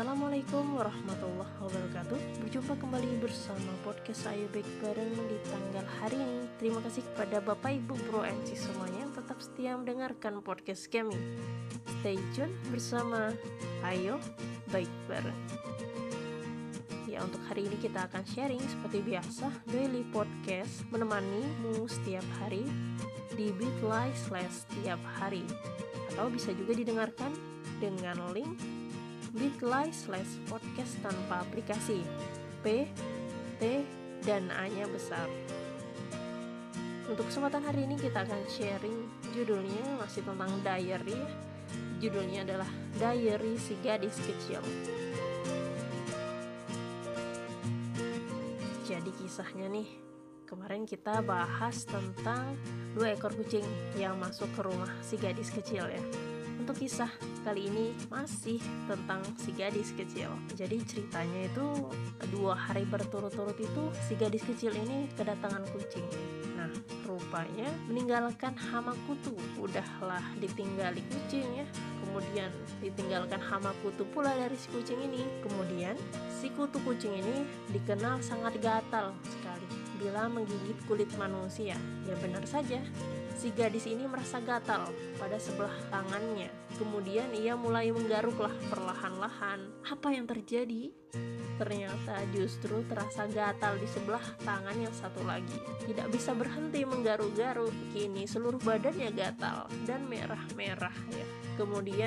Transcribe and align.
Assalamualaikum 0.00 0.80
warahmatullahi 0.80 1.54
wabarakatuh. 1.60 2.40
Berjumpa 2.40 2.72
kembali 2.72 3.20
bersama 3.20 3.68
podcast 3.84 4.32
Ayo 4.32 4.48
Baik 4.48 4.64
Bareng 4.80 5.12
di 5.12 5.36
tanggal 5.44 5.84
hari 6.00 6.16
ini. 6.16 6.48
Terima 6.56 6.80
kasih 6.80 7.04
kepada 7.04 7.44
Bapak 7.44 7.68
Ibu 7.68 8.00
Bro 8.08 8.24
MC 8.24 8.56
semuanya 8.56 9.04
yang 9.04 9.12
tetap 9.12 9.36
setia 9.44 9.76
mendengarkan 9.76 10.40
podcast 10.40 10.88
kami. 10.88 11.12
Stay 12.00 12.16
tune 12.32 12.48
bersama 12.72 13.36
Ayo 13.84 14.16
Baik 14.72 14.88
Bareng. 15.04 15.36
Ya 17.04 17.20
untuk 17.20 17.44
hari 17.52 17.68
ini 17.68 17.76
kita 17.76 18.08
akan 18.08 18.24
sharing 18.24 18.64
seperti 18.72 19.04
biasa 19.04 19.52
Daily 19.68 20.08
Podcast 20.08 20.80
menemanimu 20.88 21.84
setiap 21.84 22.24
hari 22.40 22.64
di 23.36 23.52
bit.ly 23.52 24.16
slash 24.16 24.64
setiap 24.64 24.96
hari. 25.20 25.44
Atau 26.16 26.32
bisa 26.32 26.56
juga 26.56 26.72
didengarkan 26.72 27.36
dengan 27.84 28.16
link 28.32 28.79
bit.ly 29.34 29.90
slash 29.94 30.38
podcast 30.50 30.98
tanpa 31.02 31.46
aplikasi. 31.46 32.02
P, 32.60 32.86
T, 33.56 33.84
dan 34.26 34.50
A-nya 34.52 34.84
besar. 34.90 35.26
Untuk 37.10 37.26
kesempatan 37.26 37.66
hari 37.66 37.90
ini 37.90 37.98
kita 37.98 38.22
akan 38.22 38.42
sharing 38.46 39.08
judulnya 39.34 39.98
masih 39.98 40.22
tentang 40.22 40.52
diary. 40.62 41.20
Judulnya 42.02 42.42
adalah 42.48 42.70
Diary 42.98 43.54
si 43.60 43.76
Gadis 43.84 44.16
Kecil. 44.18 44.62
Jadi 48.88 49.10
kisahnya 49.14 49.70
nih 49.70 50.10
Kemarin 50.50 50.82
kita 50.82 51.22
bahas 51.22 51.86
tentang 51.86 52.58
dua 52.98 53.14
ekor 53.14 53.30
kucing 53.38 53.62
yang 53.94 54.18
masuk 54.18 54.50
ke 54.58 54.66
rumah 54.66 54.90
si 54.98 55.14
gadis 55.14 55.46
kecil 55.46 55.86
ya 55.86 56.02
Untuk 56.70 56.86
kisah 56.86 57.10
kali 57.42 57.66
ini 57.66 57.90
masih 58.14 58.62
tentang 58.86 59.18
si 59.34 59.50
gadis 59.58 59.90
kecil. 59.90 60.30
Jadi 60.54 60.78
ceritanya 60.86 61.50
itu 61.50 61.66
dua 62.30 62.54
hari 62.54 62.86
berturut-turut 62.86 63.58
itu 63.58 63.90
si 64.06 64.14
gadis 64.14 64.46
kecil 64.46 64.70
ini 64.78 65.10
kedatangan 65.18 65.66
kucing. 65.74 66.06
Nah, 66.54 66.70
rupanya 67.10 67.66
meninggalkan 67.90 68.54
hama 68.54 68.94
kutu. 69.10 69.34
Udahlah 69.58 70.22
ditinggali 70.38 71.02
kucing 71.10 71.58
ya. 71.58 71.66
Kemudian 72.10 72.50
ditinggalkan 72.82 73.38
hama 73.38 73.70
kutu 73.86 74.02
pula 74.10 74.34
dari 74.34 74.58
si 74.58 74.66
kucing 74.74 74.98
ini. 74.98 75.22
Kemudian 75.46 75.94
si 76.42 76.50
kutu 76.50 76.82
kucing 76.82 77.14
ini 77.14 77.46
dikenal 77.70 78.18
sangat 78.18 78.58
gatal 78.58 79.14
sekali 79.22 79.70
bila 80.02 80.26
menggigit 80.26 80.74
kulit 80.90 81.06
manusia. 81.14 81.78
Ya 82.10 82.18
benar 82.18 82.42
saja, 82.50 82.82
si 83.38 83.54
gadis 83.54 83.86
ini 83.86 84.10
merasa 84.10 84.42
gatal 84.42 84.90
pada 85.22 85.38
sebelah 85.38 85.78
tangannya 85.86 86.50
Kemudian 86.80 87.28
ia 87.36 87.52
mulai 87.60 87.92
menggaruklah 87.92 88.56
perlahan-lahan. 88.72 89.68
Apa 89.84 90.16
yang 90.16 90.24
terjadi? 90.24 90.88
Ternyata 91.60 92.24
justru 92.32 92.80
terasa 92.88 93.28
gatal 93.28 93.76
di 93.76 93.84
sebelah 93.84 94.24
tangan 94.40 94.72
yang 94.80 94.94
satu 94.96 95.20
lagi. 95.28 95.60
Tidak 95.84 96.08
bisa 96.08 96.32
berhenti 96.32 96.80
menggaruk-garuk. 96.88 97.68
Kini 97.92 98.24
seluruh 98.24 98.56
badannya 98.64 99.12
gatal 99.12 99.68
dan 99.84 100.08
merah-merah 100.08 100.96
ya. 101.12 101.26
Kemudian 101.60 101.99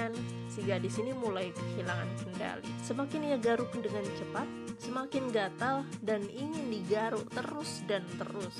si 0.49 0.61
gadis 0.65 0.97
ini 1.01 1.13
mulai 1.13 1.53
kehilangan 1.53 2.09
kendali. 2.21 2.71
Semakin 2.81 3.33
ia 3.33 3.37
garuk 3.37 3.69
dengan 3.77 4.01
cepat, 4.17 4.47
semakin 4.81 5.23
gatal 5.29 5.85
dan 6.01 6.25
ingin 6.29 6.69
digaruk 6.69 7.25
terus 7.33 7.81
dan 7.85 8.01
terus. 8.17 8.57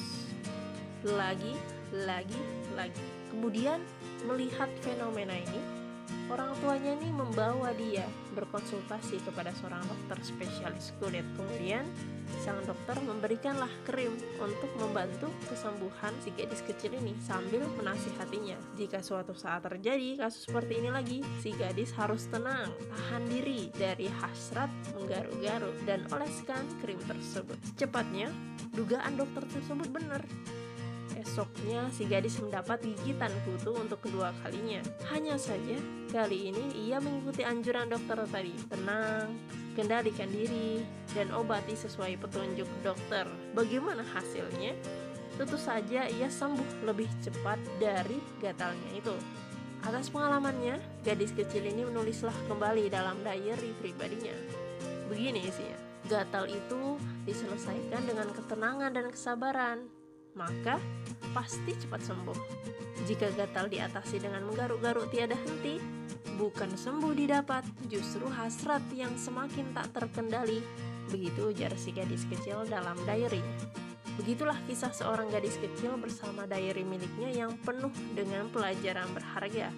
Lagi, 1.04 1.54
lagi, 1.94 2.42
lagi. 2.78 3.06
Kemudian 3.34 3.82
melihat 4.30 4.70
fenomena 4.82 5.36
ini, 5.36 5.84
Orang 6.32 6.56
tuanya 6.64 6.96
ini 6.96 7.12
membawa 7.12 7.76
dia 7.76 8.08
berkonsultasi 8.32 9.28
kepada 9.28 9.52
seorang 9.60 9.84
dokter 9.84 10.24
spesialis 10.24 10.96
kulit. 10.98 11.28
Kemudian 11.36 11.84
sang 12.44 12.60
dokter 12.68 13.00
memberikanlah 13.00 13.72
krim 13.88 14.20
untuk 14.36 14.68
membantu 14.76 15.32
kesembuhan 15.48 16.12
si 16.20 16.36
gadis 16.36 16.60
kecil 16.60 16.92
ini 16.92 17.16
sambil 17.24 17.64
menasihatinya. 17.80 18.60
Jika 18.76 19.00
suatu 19.00 19.32
saat 19.32 19.64
terjadi 19.64 20.20
kasus 20.20 20.52
seperti 20.52 20.84
ini 20.84 20.92
lagi, 20.92 21.24
si 21.40 21.56
gadis 21.56 21.96
harus 21.96 22.28
tenang, 22.28 22.68
tahan 22.92 23.24
diri 23.32 23.72
dari 23.72 24.12
hasrat 24.20 24.68
menggaruk-garuk 24.92 25.88
dan 25.88 26.04
oleskan 26.12 26.68
krim 26.84 27.00
tersebut. 27.08 27.56
Secepatnya, 27.64 28.28
dugaan 28.76 29.16
dokter 29.16 29.48
tersebut 29.48 29.88
benar. 29.88 30.20
Esoknya, 31.24 31.88
si 31.96 32.04
gadis 32.04 32.36
mendapat 32.44 32.84
gigitan 32.84 33.32
kutu 33.48 33.72
untuk 33.72 34.04
kedua 34.04 34.36
kalinya. 34.44 34.84
Hanya 35.08 35.40
saja, 35.40 35.80
kali 36.12 36.52
ini 36.52 36.84
ia 36.84 37.00
mengikuti 37.00 37.48
anjuran 37.48 37.88
dokter 37.88 38.20
tadi. 38.28 38.52
Tenang, 38.68 39.32
kendalikan 39.72 40.28
diri, 40.28 40.84
dan 41.16 41.32
obati 41.32 41.80
sesuai 41.80 42.20
petunjuk 42.20 42.68
dokter. 42.84 43.24
Bagaimana 43.56 44.04
hasilnya? 44.04 44.76
Tentu 45.40 45.56
saja 45.56 46.12
ia 46.12 46.28
sembuh 46.28 46.84
lebih 46.84 47.08
cepat 47.24 47.58
dari 47.80 48.20
gatalnya 48.44 48.92
itu. 48.92 49.16
Atas 49.84 50.12
pengalamannya, 50.12 51.08
gadis 51.08 51.32
kecil 51.32 51.64
ini 51.64 51.88
menulislah 51.88 52.36
kembali 52.52 52.92
dalam 52.92 53.16
diary 53.24 53.72
pribadinya. 53.80 54.36
Begini 55.08 55.48
isinya, 55.48 55.80
gatal 56.12 56.52
itu 56.52 57.00
diselesaikan 57.24 58.04
dengan 58.12 58.28
ketenangan 58.36 58.92
dan 58.92 59.08
kesabaran. 59.08 60.03
Maka 60.34 60.82
pasti 61.34 61.74
cepat 61.78 62.02
sembuh. 62.02 62.40
Jika 63.04 63.34
gatal 63.36 63.68
diatasi 63.68 64.22
dengan 64.22 64.48
menggaruk-garuk 64.48 65.12
tiada 65.12 65.36
henti, 65.36 65.78
bukan 66.40 66.74
sembuh 66.74 67.14
didapat, 67.14 67.66
justru 67.92 68.26
hasrat 68.30 68.82
yang 68.96 69.14
semakin 69.20 69.76
tak 69.76 69.92
terkendali. 69.94 70.64
Begitu 71.12 71.52
ujar 71.52 71.76
si 71.76 71.92
gadis 71.92 72.24
kecil 72.30 72.64
dalam 72.66 72.96
diary. 73.04 73.44
Begitulah 74.14 74.58
kisah 74.70 74.94
seorang 74.94 75.26
gadis 75.34 75.58
kecil 75.58 75.98
bersama 75.98 76.46
diary 76.46 76.86
miliknya 76.86 77.34
yang 77.34 77.58
penuh 77.66 77.92
dengan 78.14 78.46
pelajaran 78.54 79.10
berharga. 79.10 79.74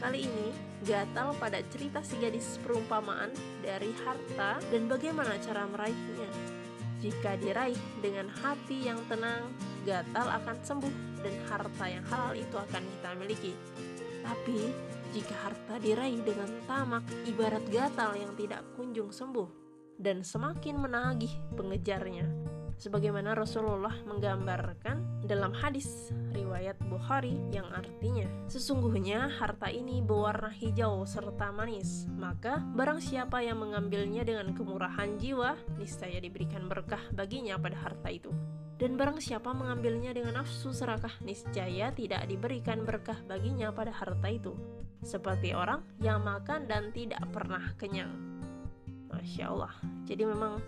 Kali 0.00 0.24
ini, 0.24 0.48
gatal 0.86 1.36
pada 1.36 1.60
cerita 1.68 2.00
si 2.00 2.16
gadis 2.22 2.56
perumpamaan 2.64 3.28
dari 3.60 3.92
harta 4.06 4.62
dan 4.72 4.88
bagaimana 4.88 5.36
cara 5.42 5.68
meraihnya. 5.68 6.49
Jika 7.00 7.40
diraih 7.40 7.80
dengan 8.04 8.28
hati 8.28 8.84
yang 8.84 9.00
tenang, 9.08 9.48
gatal 9.88 10.28
akan 10.28 10.56
sembuh 10.60 10.94
dan 11.24 11.34
harta 11.48 11.84
yang 11.88 12.04
halal 12.12 12.36
itu 12.36 12.56
akan 12.56 12.82
kita 12.84 13.10
miliki. 13.16 13.52
Tapi, 14.20 14.58
jika 15.10 15.34
harta 15.42 15.82
diraih 15.82 16.22
dengan 16.22 16.46
tamak 16.70 17.02
ibarat 17.26 17.64
gatal 17.72 18.14
yang 18.14 18.30
tidak 18.38 18.62
kunjung 18.78 19.10
sembuh 19.10 19.48
dan 19.98 20.22
semakin 20.22 20.78
menagih 20.78 21.32
pengejarnya. 21.58 22.28
Sebagaimana 22.78 23.36
Rasulullah 23.36 23.92
menggambarkan 24.08 25.26
dalam 25.28 25.52
hadis 25.52 26.14
riwayat 26.32 26.78
Bukhari 26.88 27.36
yang 27.52 27.68
artinya 27.74 28.29
Sesungguhnya 28.60 29.32
harta 29.40 29.72
ini 29.72 30.04
berwarna 30.04 30.52
hijau 30.52 31.08
serta 31.08 31.48
manis 31.48 32.04
Maka 32.12 32.60
barang 32.76 33.00
siapa 33.00 33.40
yang 33.40 33.56
mengambilnya 33.56 34.20
dengan 34.20 34.52
kemurahan 34.52 35.16
jiwa 35.16 35.56
Niscaya 35.80 36.20
diberikan 36.20 36.68
berkah 36.68 37.00
baginya 37.16 37.56
pada 37.56 37.80
harta 37.80 38.12
itu 38.12 38.28
dan 38.80 38.96
barang 38.96 39.20
siapa 39.20 39.52
mengambilnya 39.52 40.16
dengan 40.16 40.40
nafsu 40.40 40.72
serakah, 40.72 41.12
niscaya 41.20 41.92
tidak 41.92 42.24
diberikan 42.24 42.80
berkah 42.80 43.20
baginya 43.28 43.68
pada 43.68 43.92
harta 43.92 44.24
itu. 44.32 44.56
Seperti 45.04 45.52
orang 45.52 45.84
yang 46.00 46.24
makan 46.24 46.64
dan 46.64 46.88
tidak 46.88 47.20
pernah 47.28 47.60
kenyang. 47.76 48.08
Masya 49.12 49.52
Allah. 49.52 49.76
Jadi 50.08 50.24
memang 50.24 50.64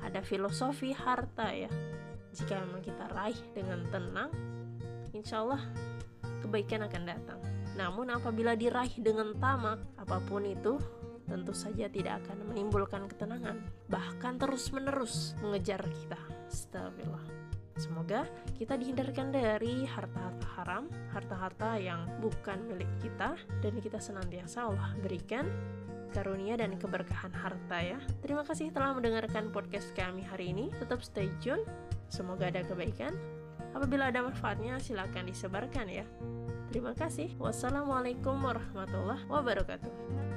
ada 0.00 0.24
filosofi 0.24 0.96
harta 0.96 1.52
ya. 1.52 1.68
Jika 2.32 2.56
memang 2.56 2.80
kita 2.80 3.04
raih 3.12 3.36
dengan 3.52 3.84
tenang, 3.92 4.32
insya 5.12 5.44
Allah 5.44 5.60
kebaikan 6.52 6.84
akan 6.84 7.02
datang. 7.08 7.40
Namun 7.80 8.12
apabila 8.12 8.52
diraih 8.52 8.92
dengan 9.00 9.32
tamak, 9.40 9.80
apa 9.96 10.20
pun 10.28 10.44
itu, 10.44 10.76
tentu 11.24 11.56
saja 11.56 11.88
tidak 11.88 12.20
akan 12.20 12.52
menimbulkan 12.52 13.08
ketenangan. 13.08 13.56
Bahkan 13.88 14.36
terus-menerus 14.36 15.32
mengejar 15.40 15.80
kita. 15.80 16.20
Astagfirullah. 16.52 17.24
Semoga 17.80 18.28
kita 18.60 18.76
dihindarkan 18.76 19.32
dari 19.32 19.88
harta-harta 19.88 20.46
haram, 20.60 20.84
harta-harta 21.16 21.80
yang 21.80 22.04
bukan 22.20 22.60
milik 22.68 22.92
kita, 23.00 23.32
dan 23.64 23.72
kita 23.80 23.96
senantiasa 23.96 24.68
Allah 24.68 24.92
berikan 25.00 25.48
karunia 26.12 26.60
dan 26.60 26.76
keberkahan 26.76 27.32
harta 27.32 27.80
ya. 27.80 27.96
Terima 28.20 28.44
kasih 28.44 28.68
telah 28.76 28.92
mendengarkan 28.92 29.48
podcast 29.48 29.96
kami 29.96 30.20
hari 30.20 30.52
ini. 30.52 30.68
Tetap 30.76 31.00
stay 31.00 31.32
tune. 31.40 31.64
Semoga 32.12 32.52
ada 32.52 32.60
kebaikan. 32.60 33.16
Apabila 33.72 34.12
ada 34.12 34.20
manfaatnya, 34.20 34.76
silakan 34.80 35.28
disebarkan 35.28 35.86
ya. 35.88 36.06
Terima 36.72 36.96
kasih. 36.96 37.36
Wassalamualaikum 37.36 38.36
warahmatullahi 38.40 39.24
wabarakatuh. 39.28 40.31